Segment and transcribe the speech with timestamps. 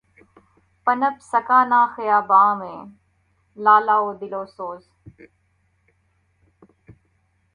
[0.87, 2.79] پنپ سکا نہ خیاباں میں
[3.57, 4.83] لالۂ دل سوز